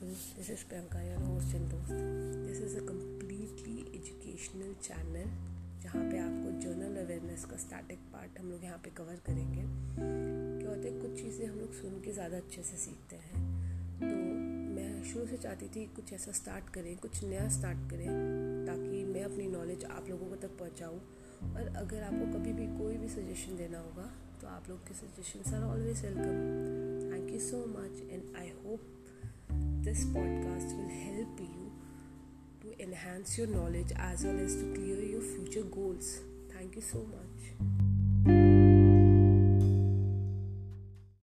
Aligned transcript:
this 0.00 0.48
is 0.50 0.64
Priyanka, 0.64 0.98
your 1.06 1.20
host 1.20 1.54
and 1.54 1.70
host. 1.70 1.90
This 2.48 2.58
is 2.58 2.76
a 2.76 2.82
completely 2.82 3.86
educational 3.94 4.74
channel 4.82 5.28
जहाँ 5.82 6.02
पे 6.10 6.18
आपको 6.18 6.50
general 6.60 6.96
awareness 7.00 7.44
का 7.44 7.56
static 7.62 7.98
part 8.12 8.38
हम 8.40 8.50
लोग 8.50 8.64
यहाँ 8.64 8.78
पे 8.84 8.90
कवर 8.98 9.16
करेंगे। 9.26 9.62
क्या 9.62 10.68
होता 10.68 10.86
है 10.86 10.92
कुछ 11.00 11.12
चीज़ें 11.20 11.46
हम 11.46 11.58
लोग 11.60 11.72
सुन 11.80 12.00
के 12.04 12.12
ज़्यादा 12.12 12.36
अच्छे 12.36 12.62
से 12.62 12.76
सीखते 12.84 13.16
हैं। 13.16 13.38
तो 14.00 14.14
मैं 14.74 15.04
शुरू 15.12 15.26
से 15.26 15.36
चाहती 15.36 15.68
थी 15.76 15.82
कुछ 15.96 16.12
ऐसा 16.12 16.32
स्टार्ट 16.40 16.72
करें 16.74 16.96
कुछ 17.04 17.22
नया 17.24 17.48
स्टार्ट 17.58 17.90
करें 17.90 18.08
ताकि 18.66 19.04
मैं 19.12 19.24
अपनी 19.24 19.46
नॉलेज 19.48 19.84
आप 19.84 20.04
लोगों 20.10 20.26
को 20.30 20.36
तक 20.46 20.52
पहुँचाऊँ। 20.58 21.00
और 21.54 21.64
अगर 21.76 22.00
आपको 22.02 22.24
कभी 22.38 22.52
भी 22.52 22.66
कोई 22.78 22.94
भी 22.98 23.08
सजेशन 23.08 23.52
देना 23.56 23.78
होगा 23.78 24.06
तो 24.40 24.44
आप 24.48 24.62
लोग 24.68 24.78
के 24.88 24.94
suggestion 24.94 25.38
are 25.54 25.62
always 25.64 25.98
welcome 26.04 26.36
thank 27.12 27.26
you 27.32 27.40
so 27.40 27.58
much 27.68 27.83
this 29.94 30.06
podcast 30.06 30.76
will 30.76 30.88
help 30.88 31.38
you 31.38 31.70
to 32.60 32.82
enhance 32.82 33.38
your 33.38 33.46
knowledge 33.46 33.92
as 33.96 34.24
well 34.24 34.36
as 34.40 34.56
to 34.56 34.74
clear 34.74 35.00
your 35.00 35.20
future 35.20 35.62
goals. 35.62 36.18
Thank 36.52 36.74
you 36.74 36.82
so 36.82 36.98
much. 36.98 37.93